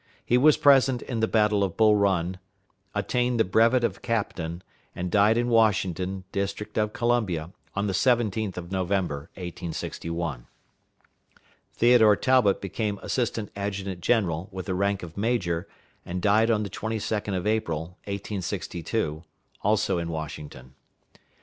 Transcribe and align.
He 0.25 0.35
was 0.35 0.57
present 0.57 1.03
in 1.03 1.19
the 1.19 1.27
battle 1.27 1.63
of 1.63 1.77
Bull 1.77 1.95
Run, 1.95 2.39
attained 2.95 3.39
the 3.39 3.43
brevet 3.43 3.83
of 3.83 4.01
captain, 4.01 4.63
and 4.95 5.11
died 5.11 5.37
in 5.37 5.47
Washington, 5.47 6.23
District 6.31 6.75
of 6.75 6.91
Columbia, 6.91 7.51
on 7.75 7.85
the 7.85 7.93
17th 7.93 8.57
of 8.57 8.71
November, 8.71 9.29
1861. 9.35 10.47
Theodore 11.73 12.15
Talbot 12.15 12.59
became 12.61 12.97
assistant 13.03 13.51
adjutant 13.55 14.01
general, 14.01 14.49
with 14.51 14.65
the 14.65 14.73
rank 14.73 15.03
of 15.03 15.17
major, 15.17 15.67
and 16.03 16.19
died 16.19 16.49
on 16.49 16.63
the 16.63 16.69
22d 16.71 17.37
of 17.37 17.45
April, 17.45 17.81
1862, 18.05 19.21
also 19.61 19.99
in 19.99 20.09
Washington. 20.09 20.73